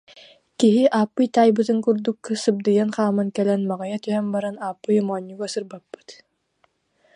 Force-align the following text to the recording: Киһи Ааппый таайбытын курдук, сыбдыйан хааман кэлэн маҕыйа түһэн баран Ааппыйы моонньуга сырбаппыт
Киһи 0.59 0.83
Ааппый 0.99 1.27
таайбытын 1.35 1.79
курдук, 1.85 2.19
сыбдыйан 2.43 2.89
хааман 2.95 3.29
кэлэн 3.35 3.61
маҕыйа 3.69 3.97
түһэн 4.03 4.27
баран 4.35 4.55
Ааппыйы 4.67 5.01
моонньуга 5.07 5.47
сырбаппыт 5.53 6.07